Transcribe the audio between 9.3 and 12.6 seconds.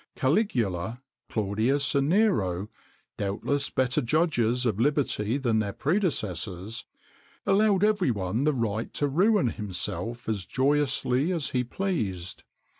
himself as joyously as he pleased.